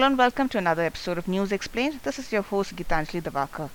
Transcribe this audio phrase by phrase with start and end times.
[0.00, 2.00] Hello and welcome to another episode of News Explained.
[2.04, 3.68] This is your host Gitanjali Diwakar.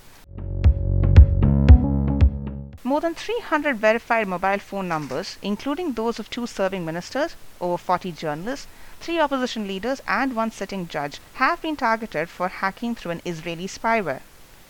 [2.83, 8.11] More than 300 verified mobile phone numbers, including those of two serving ministers, over 40
[8.13, 8.65] journalists,
[8.99, 13.67] three opposition leaders, and one sitting judge, have been targeted for hacking through an Israeli
[13.67, 14.21] spyware.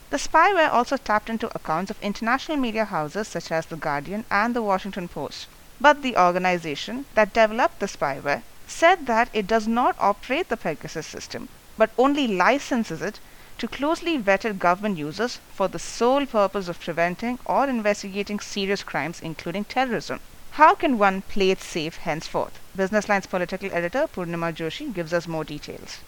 [0.09, 4.53] The spyware also tapped into accounts of international media houses such as The Guardian and
[4.53, 5.47] The Washington Post.
[5.79, 11.07] But the organization that developed the spyware said that it does not operate the Pegasus
[11.07, 13.19] system, but only licenses it
[13.57, 19.21] to closely vetted government users for the sole purpose of preventing or investigating serious crimes,
[19.21, 20.19] including terrorism.
[20.51, 22.59] How can one play it safe henceforth?
[22.75, 25.99] Business Line's political editor Purnima Joshi gives us more details.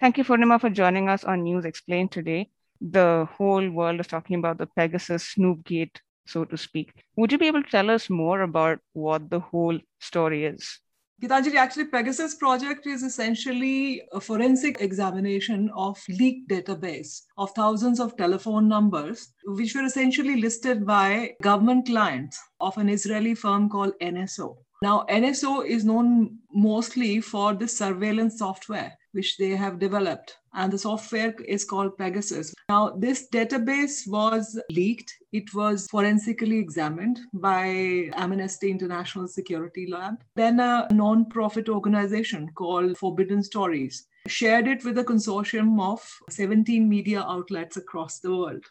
[0.00, 2.50] Thank you, Purnima, for joining us on News Explained today.
[2.80, 6.92] The whole world is talking about the Pegasus Snoopgate, so to speak.
[7.16, 10.80] Would you be able to tell us more about what the whole story is?
[11.22, 18.16] Gitanjali, actually, Pegasus project is essentially a forensic examination of leaked database of thousands of
[18.16, 24.56] telephone numbers, which were essentially listed by government clients of an Israeli firm called NSO.
[24.82, 30.38] Now, NSO is known mostly for the surveillance software which they have developed.
[30.54, 32.52] And the software is called Pegasus.
[32.68, 35.14] Now, this database was leaked.
[35.32, 40.16] It was forensically examined by Amnesty International Security Lab.
[40.34, 47.20] Then a non-profit organization called Forbidden Stories shared it with a consortium of 17 media
[47.20, 48.64] outlets across the world.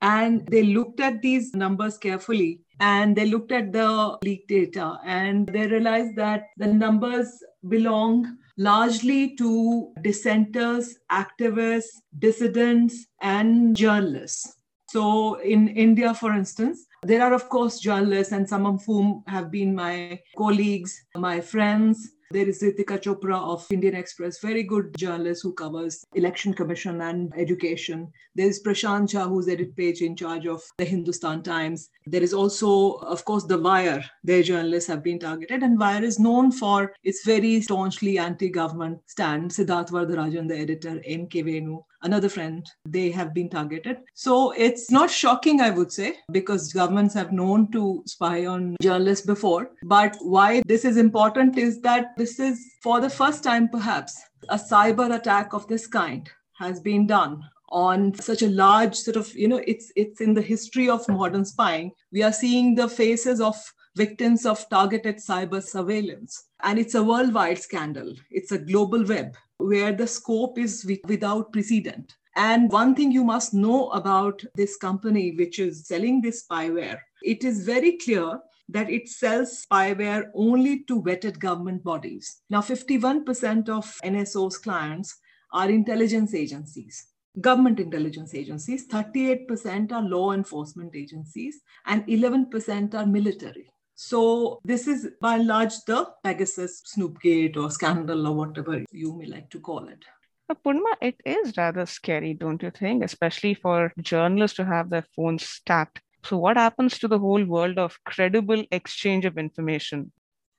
[0.00, 5.48] And they looked at these numbers carefully and they looked at the leak data and
[5.48, 14.54] they realized that the numbers belong largely to dissenters, activists, dissidents, and journalists.
[14.90, 19.50] So, in India, for instance, there are, of course, journalists, and some of whom have
[19.50, 25.42] been my colleagues, my friends, there is Ritika Chopra of Indian Express, very good journalist
[25.42, 28.12] who covers election commission and education.
[28.34, 31.88] There is Prashant Jha, who's edit page in charge of the Hindustan Times.
[32.06, 34.04] There is also, of course, the Wire.
[34.24, 39.50] Their journalists have been targeted, and Wire is known for its very staunchly anti-government stand.
[39.50, 41.42] Siddharth Varadarajan, the editor, M.K.
[41.42, 43.98] Venu, another friend, they have been targeted.
[44.14, 49.26] So it's not shocking, I would say, because governments have known to spy on journalists
[49.26, 49.70] before.
[49.82, 54.56] But why this is important is that this is for the first time, perhaps, a
[54.56, 59.46] cyber attack of this kind has been done on such a large sort of you
[59.46, 63.56] know it's it's in the history of modern spying we are seeing the faces of
[63.94, 69.92] victims of targeted cyber surveillance and it's a worldwide scandal it's a global web where
[69.92, 72.16] the scope is without precedent.
[72.36, 77.44] And one thing you must know about this company, which is selling this spyware, it
[77.44, 82.42] is very clear that it sells spyware only to vetted government bodies.
[82.50, 85.16] Now, 51% of NSO's clients
[85.52, 87.06] are intelligence agencies,
[87.40, 93.70] government intelligence agencies, 38% are law enforcement agencies, and 11% are military.
[94.00, 99.26] So this is by and large the Pegasus Snoopgate or scandal or whatever you may
[99.26, 100.04] like to call it.
[100.46, 103.02] But Purnima, it is rather scary, don't you think?
[103.02, 106.00] Especially for journalists to have their phones tapped.
[106.22, 110.12] So what happens to the whole world of credible exchange of information?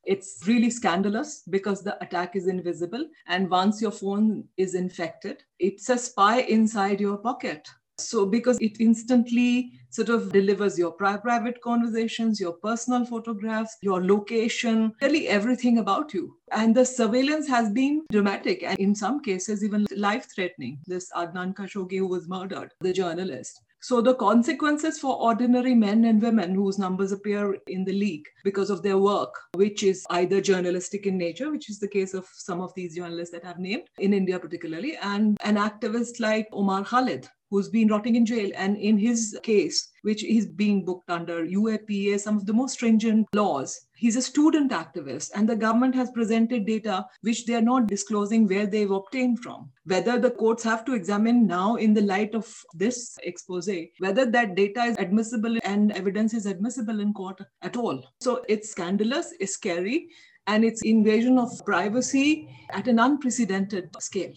[0.03, 3.05] It's really scandalous because the attack is invisible.
[3.25, 7.69] And once your phone is infected, it's a spy inside your pocket.
[8.07, 14.93] So, because it instantly sort of delivers your private conversations, your personal photographs, your location,
[15.01, 16.35] really everything about you.
[16.51, 20.79] And the surveillance has been dramatic and in some cases even life threatening.
[20.85, 23.61] This Adnan Khashoggi, who was murdered, the journalist.
[23.81, 28.69] So the consequences for ordinary men and women whose numbers appear in the leak because
[28.69, 32.59] of their work, which is either journalistic in nature, which is the case of some
[32.59, 37.29] of these journalists that I've named in India particularly, and an activist like Omar Khalid,
[37.49, 38.51] who's been rotting in jail.
[38.55, 43.27] And in his case, which is being booked under UAPA, some of the most stringent
[43.33, 45.31] laws, he's a student activist.
[45.35, 49.69] And the government has presented data which they are not disclosing where they've obtained from.
[49.85, 53.69] Whether the courts have to examine now, in the light of this expose,
[53.99, 58.03] whether that data is admissible and evidence is admissible in court at all.
[58.21, 60.09] So it's scandalous, it's scary,
[60.47, 64.33] and it's invasion of privacy at an unprecedented scale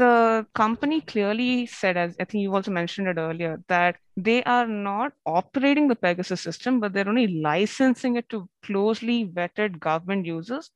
[0.00, 4.66] the company clearly said, as I think you also mentioned it earlier, that they are
[4.66, 10.70] not operating the Pegasus system, but they're only licensing it to closely vetted government users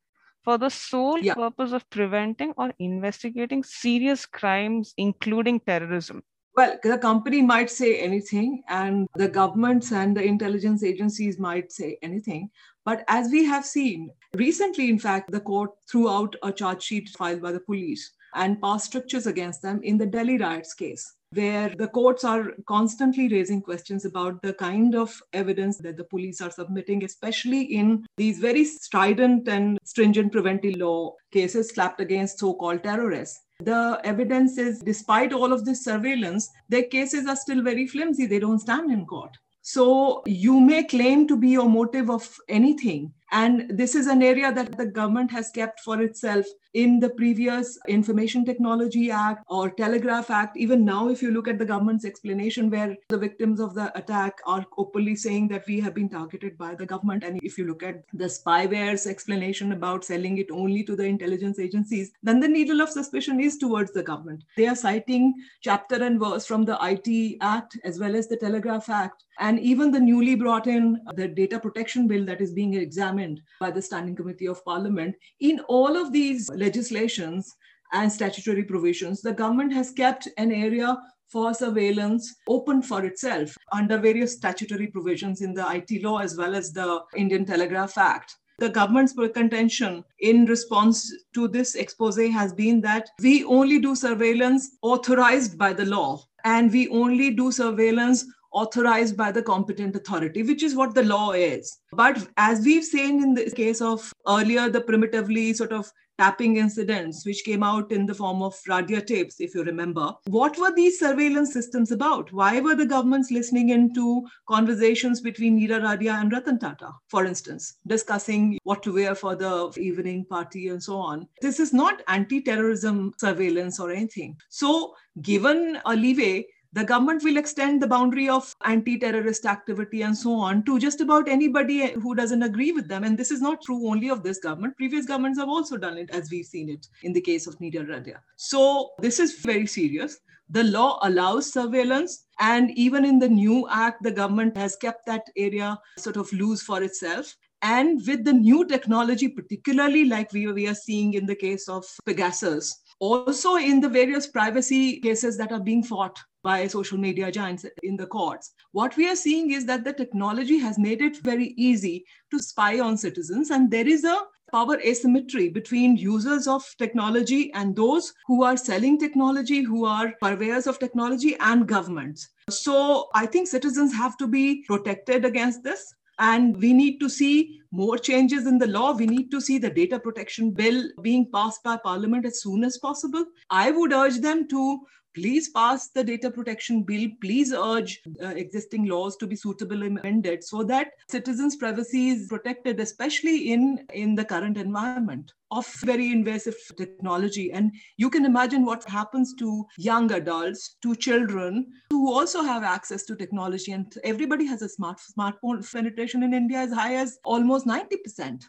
[0.44, 1.32] for the sole yeah.
[1.32, 6.22] purpose of preventing or investigating serious crimes, including terrorism.
[6.54, 11.96] Well, the company might say anything, and the governments and the intelligence agencies might say
[12.02, 12.50] anything.
[12.84, 17.08] But as we have seen recently, in fact, the court threw out a charge sheet
[17.08, 21.68] filed by the police and passed strictures against them in the Delhi riots case where
[21.70, 26.50] the courts are constantly raising questions about the kind of evidence that the police are
[26.50, 32.82] submitting, especially in these very strident and stringent preventive law cases slapped against so called
[32.82, 33.40] terrorists.
[33.60, 38.26] The evidence is, despite all of this surveillance, their cases are still very flimsy.
[38.26, 39.36] They don't stand in court.
[39.62, 44.52] So you may claim to be your motive of anything, and this is an area
[44.52, 50.30] that the government has kept for itself in the previous Information Technology Act or Telegraph
[50.30, 50.56] Act.
[50.56, 54.38] Even now, if you look at the government's explanation, where the victims of the attack
[54.46, 57.24] are openly saying that we have been targeted by the government.
[57.24, 61.58] And if you look at the spyware's explanation about selling it only to the intelligence
[61.58, 64.44] agencies, then the needle of suspicion is towards the government.
[64.56, 68.88] They are citing chapter and verse from the IT Act as well as the Telegraph
[68.88, 73.23] Act and even the newly brought in the data protection bill that is being examined
[73.60, 77.50] by the standing committee of parliament in all of these legislations
[77.92, 80.96] and statutory provisions the government has kept an area
[81.34, 86.54] for surveillance open for itself under various statutory provisions in the IT law as well
[86.54, 88.36] as the Indian Telegraph Act.
[88.60, 94.76] The government's contention in response to this expose has been that we only do surveillance
[94.82, 98.24] authorized by the law and we only do surveillance
[98.54, 101.78] authorized by the competent authority, which is what the law is.
[101.92, 107.26] But as we've seen in the case of earlier, the primitively sort of tapping incidents,
[107.26, 110.12] which came out in the form of Radia tapes, if you remember.
[110.26, 112.32] What were these surveillance systems about?
[112.32, 117.74] Why were the governments listening into conversations between Neera Radia and Ratan Tata, for instance,
[117.86, 121.26] discussing what to wear for the evening party and so on?
[121.40, 124.36] This is not anti terrorism surveillance or anything.
[124.48, 130.16] So, given a leeway, the government will extend the boundary of anti terrorist activity and
[130.16, 133.04] so on to just about anybody who doesn't agree with them.
[133.04, 134.76] And this is not true only of this government.
[134.76, 137.86] Previous governments have also done it, as we've seen it in the case of Neera
[137.86, 138.16] Radia.
[138.34, 140.18] So this is very serious.
[140.50, 142.26] The law allows surveillance.
[142.40, 146.62] And even in the new act, the government has kept that area sort of loose
[146.62, 147.36] for itself.
[147.62, 151.84] And with the new technology, particularly like we, we are seeing in the case of
[152.04, 157.66] Pegasus, also in the various privacy cases that are being fought by social media giants
[157.82, 158.52] in the courts.
[158.72, 162.78] What we are seeing is that the technology has made it very easy to spy
[162.78, 164.16] on citizens, and there is a
[164.52, 170.68] power asymmetry between users of technology and those who are selling technology, who are purveyors
[170.68, 172.28] of technology, and governments.
[172.50, 175.92] So I think citizens have to be protected against this.
[176.20, 178.92] And we need to see more changes in the law.
[178.92, 182.78] We need to see the data protection bill being passed by parliament as soon as
[182.78, 183.24] possible.
[183.50, 184.78] I would urge them to
[185.14, 187.08] please pass the data protection bill.
[187.20, 192.80] Please urge uh, existing laws to be suitably amended so that citizens privacy is protected
[192.80, 197.52] especially in in the current environment of very invasive technology.
[197.52, 203.04] And you can imagine what happens to young adults to children who also have access
[203.04, 203.72] to technology.
[203.72, 205.62] And everybody has a smart smartphone.
[205.72, 208.44] Penetration in india as high as almost 90%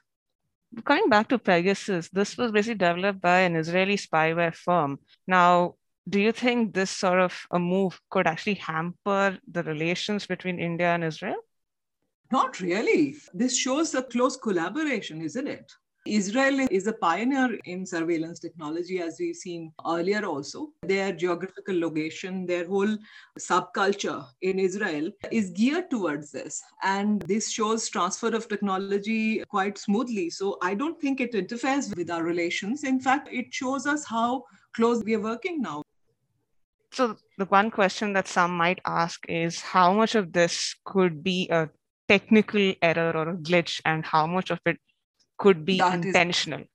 [0.84, 5.00] Coming back to Pegasus, this was basically developed by an Israeli spyware firm.
[5.26, 5.76] Now,
[6.07, 10.88] do you think this sort of a move could actually hamper the relations between India
[10.88, 11.38] and Israel?
[12.31, 13.16] Not really.
[13.34, 15.72] This shows a close collaboration, isn't it?
[16.07, 20.70] Israel is a pioneer in surveillance technology, as we've seen earlier also.
[20.84, 22.96] Their geographical location, their whole
[23.39, 26.62] subculture in Israel is geared towards this.
[26.84, 30.30] And this shows transfer of technology quite smoothly.
[30.30, 32.84] So I don't think it interferes with our relations.
[32.84, 34.44] In fact, it shows us how
[34.75, 35.85] close we are working now.
[36.96, 41.50] So the one question that some might ask is how much of this could be
[41.52, 41.70] a
[42.08, 44.78] technical error or a glitch and how much of it
[45.38, 46.62] could be that intentional?
[46.62, 46.68] Is,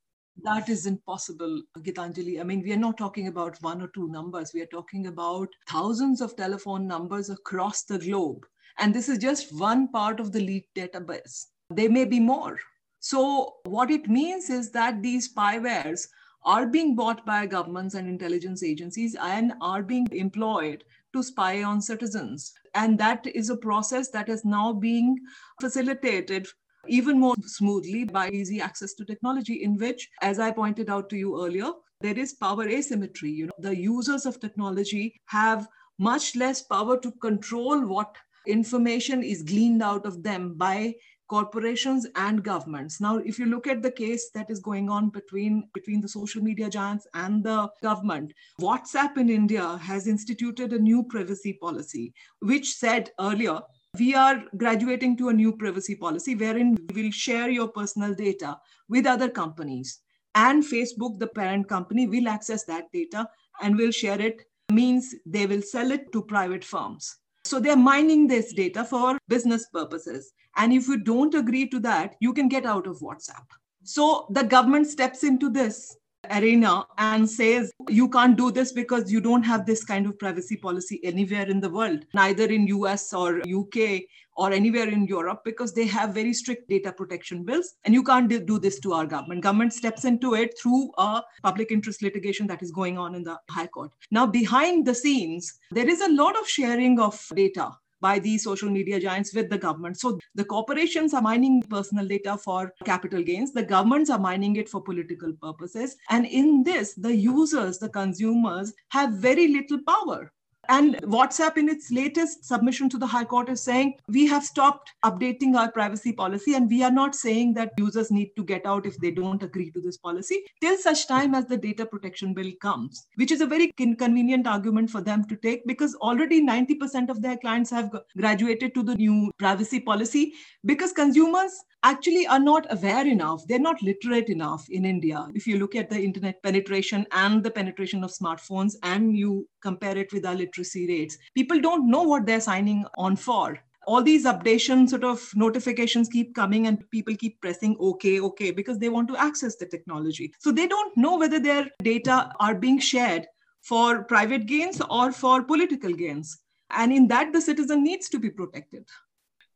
[0.43, 2.39] that is impossible, Gitanjali.
[2.39, 4.53] I mean, we are not talking about one or two numbers.
[4.53, 8.45] We are talking about thousands of telephone numbers across the globe.
[8.79, 11.47] And this is just one part of the leaked database.
[11.71, 12.59] There may be more.
[12.99, 16.09] So, what it means is that these spywares
[16.44, 21.80] are being bought by governments and intelligence agencies and are being employed to spy on
[21.80, 22.52] citizens.
[22.75, 25.18] And that is a process that is now being
[25.61, 26.47] facilitated
[26.88, 31.16] even more smoothly by easy access to technology, in which, as I pointed out to
[31.16, 33.30] you earlier, there is power asymmetry.
[33.30, 35.68] You know, the users of technology have
[35.99, 38.16] much less power to control what
[38.47, 40.94] information is gleaned out of them by
[41.31, 43.01] corporations and governments.
[43.01, 46.43] Now, if you look at the case that is going on between, between the social
[46.43, 52.75] media giants and the government, WhatsApp in India has instituted a new privacy policy, which
[52.75, 53.61] said earlier
[53.99, 58.59] we are graduating to a new privacy policy wherein we will share your personal data
[58.89, 60.01] with other companies.
[60.35, 63.29] And Facebook, the parent company, will access that data
[63.63, 67.20] and will share it, means they will sell it to private firms.
[67.50, 70.33] So they're mining this data for business purposes.
[70.57, 73.45] And if you don't agree to that, you can get out of WhatsApp.
[73.83, 75.97] So the government steps into this
[76.30, 80.54] arena and says you can't do this because you don't have this kind of privacy
[80.54, 84.02] policy anywhere in the world neither in US or UK
[84.40, 88.47] or anywhere in Europe because they have very strict data protection bills and you can't
[88.47, 92.62] do this to our government government steps into it through a public interest litigation that
[92.62, 96.40] is going on in the high court now behind the scenes there is a lot
[96.40, 97.70] of sharing of data
[98.00, 100.00] by these social media giants with the government.
[100.00, 104.68] So the corporations are mining personal data for capital gains, the governments are mining it
[104.68, 105.97] for political purposes.
[106.09, 110.32] And in this, the users, the consumers have very little power.
[110.71, 114.93] And WhatsApp, in its latest submission to the High Court, is saying we have stopped
[115.05, 118.87] updating our privacy policy, and we are not saying that users need to get out
[118.87, 122.53] if they don't agree to this policy till such time as the data protection bill
[122.62, 127.21] comes, which is a very inconvenient argument for them to take because already 90% of
[127.21, 130.35] their clients have graduated to the new privacy policy
[130.65, 133.43] because consumers actually are not aware enough.
[133.47, 135.27] They're not literate enough in India.
[135.35, 139.97] If you look at the internet penetration and the penetration of smartphones and you compare
[139.97, 143.59] it with our literacy rates, people don't know what they're signing on for.
[143.87, 148.79] All these updation sort of notifications keep coming and people keep pressing okay okay because
[148.79, 150.33] they want to access the technology.
[150.38, 153.26] So they don't know whether their data are being shared
[153.62, 156.38] for private gains or for political gains.
[156.71, 158.87] And in that the citizen needs to be protected.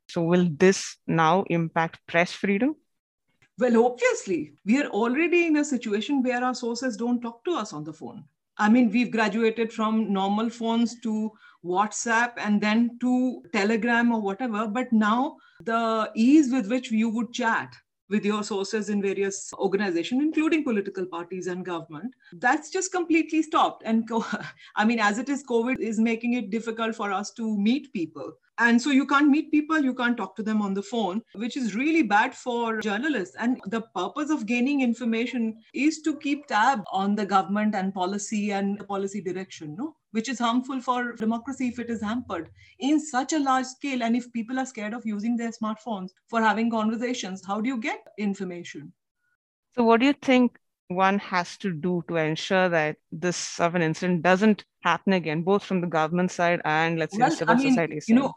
[0.08, 2.76] So, will this now impact press freedom?
[3.58, 7.72] Well, obviously, we are already in a situation where our sources don't talk to us
[7.72, 8.24] on the phone.
[8.58, 11.32] I mean, we've graduated from normal phones to
[11.64, 14.66] WhatsApp and then to Telegram or whatever.
[14.66, 17.74] But now, the ease with which you would chat
[18.10, 23.82] with your sources in various organizations, including political parties and government, that's just completely stopped.
[23.84, 24.08] And
[24.76, 28.32] I mean, as it is, COVID is making it difficult for us to meet people.
[28.58, 31.56] And so you can't meet people, you can't talk to them on the phone, which
[31.56, 33.34] is really bad for journalists.
[33.38, 38.52] And the purpose of gaining information is to keep tab on the government and policy
[38.52, 39.96] and policy direction, no?
[40.12, 44.04] Which is harmful for democracy if it is hampered in such a large scale.
[44.04, 47.78] And if people are scared of using their smartphones for having conversations, how do you
[47.78, 48.92] get information?
[49.74, 53.74] So, what do you think one has to do to ensure that this sort of
[53.74, 57.36] an incident doesn't happen again, both from the government side and let's say well, the
[57.36, 58.08] civil I mean, society side?
[58.08, 58.34] You know,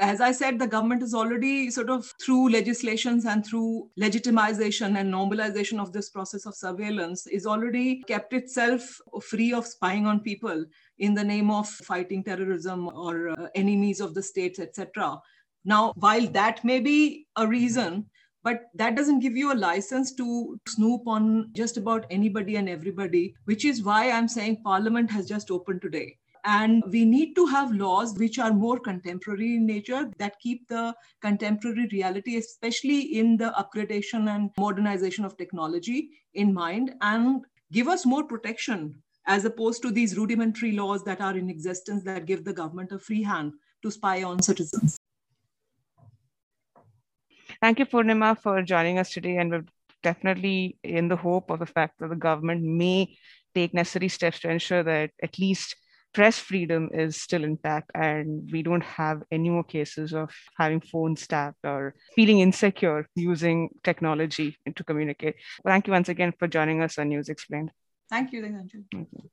[0.00, 5.12] as I said, the government is already sort of through legislations and through legitimization and
[5.12, 10.64] normalization of this process of surveillance is already kept itself free of spying on people
[10.98, 15.20] in the name of fighting terrorism or uh, enemies of the states, etc.
[15.64, 18.06] Now, while that may be a reason,
[18.42, 23.34] but that doesn't give you a license to snoop on just about anybody and everybody,
[23.44, 26.16] which is why I'm saying Parliament has just opened today.
[26.44, 30.94] And we need to have laws which are more contemporary in nature that keep the
[31.20, 38.06] contemporary reality, especially in the upgradation and modernization of technology, in mind and give us
[38.06, 38.94] more protection
[39.26, 42.98] as opposed to these rudimentary laws that are in existence that give the government a
[42.98, 43.52] free hand
[43.82, 44.97] to spy on citizens.
[47.60, 49.36] Thank you, Purnima, for joining us today.
[49.36, 49.64] And we're
[50.02, 53.16] definitely in the hope of the fact that the government may
[53.54, 55.74] take necessary steps to ensure that at least
[56.14, 61.26] press freedom is still intact and we don't have any more cases of having phones
[61.26, 65.34] tapped or feeling insecure using technology to communicate.
[65.64, 67.70] Thank you once again for joining us on News Explained.
[68.08, 68.72] Thank you, Thank
[69.12, 69.30] you.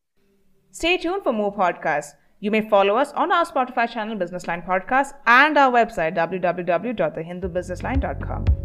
[0.71, 2.11] Stay tuned for more podcasts.
[2.45, 8.64] You may follow us on our Spotify channel, Business Line Podcast, and our website, www.thehindubusinessline.com.